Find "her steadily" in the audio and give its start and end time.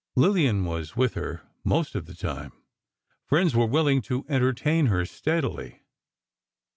4.87-5.83